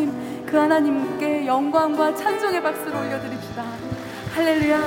[0.00, 3.64] 하나님, 그 하나님께 영광과 찬송의 박수를 올려드립시다.
[4.34, 4.80] 할렐루야.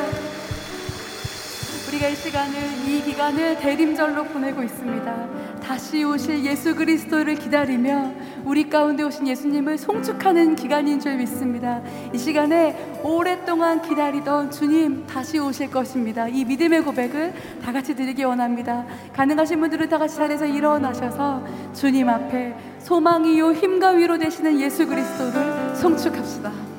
[1.90, 2.54] 우리가 이 시간을
[2.88, 5.28] 이 기간을 대림절로 보내고 있습니다.
[5.62, 8.12] 다시 오실 예수 그리스도를 기다리며
[8.44, 11.82] 우리 가운데 오신 예수님을 송축하는 기간인 줄 믿습니다.
[12.12, 16.28] 이 시간에 오랫동안 기다리던 주님 다시 오실 것입니다.
[16.28, 17.34] 이 믿음의 고백을
[17.64, 18.86] 다 같이 드리기 원합니다.
[19.14, 21.44] 가능하신 분들은 다 같이 자리에서 일어나셔서
[21.74, 26.73] 주님 앞에 소망이요 힘과 위로 되시는 예수 그리스도를 송축합시다.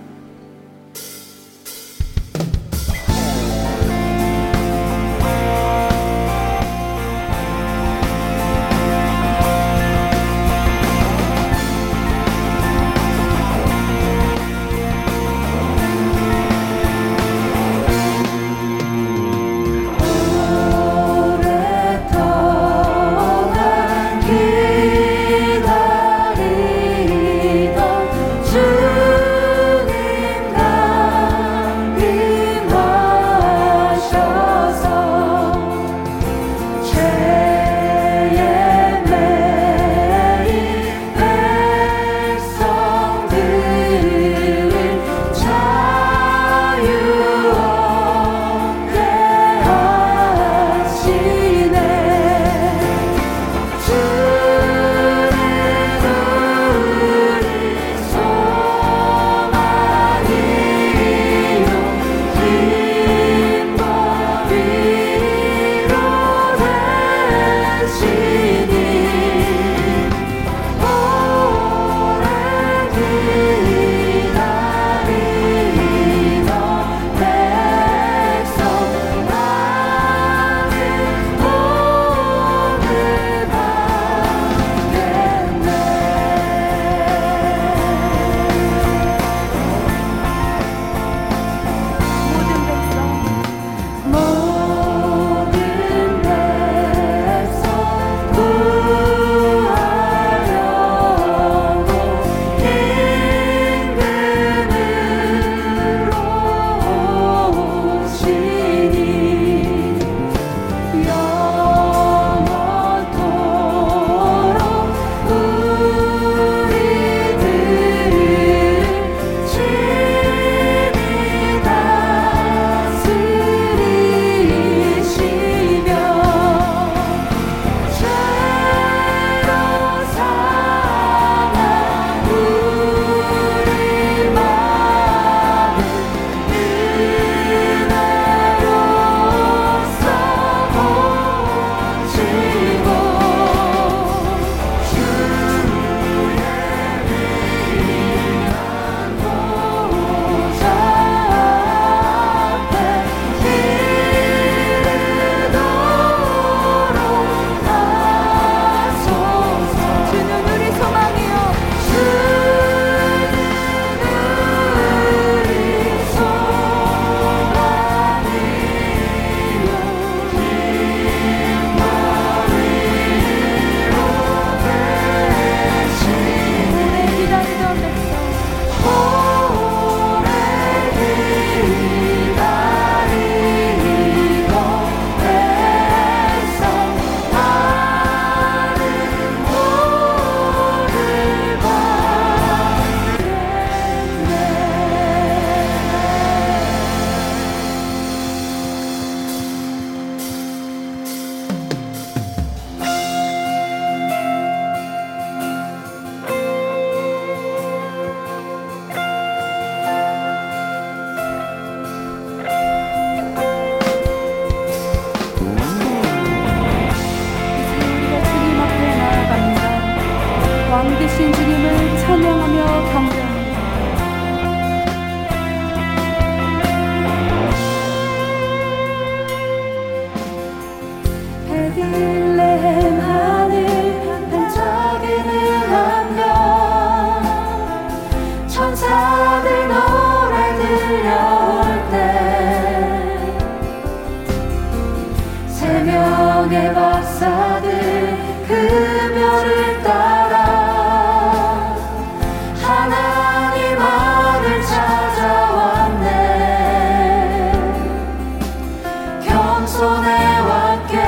[259.85, 260.99] 손에 왔게.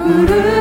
[0.00, 0.57] 우리